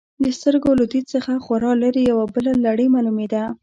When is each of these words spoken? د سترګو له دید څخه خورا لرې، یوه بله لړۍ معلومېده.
د 0.23 0.25
سترګو 0.39 0.71
له 0.79 0.85
دید 0.91 1.05
څخه 1.13 1.31
خورا 1.45 1.71
لرې، 1.83 2.01
یوه 2.11 2.25
بله 2.35 2.51
لړۍ 2.65 2.87
معلومېده. 2.95 3.43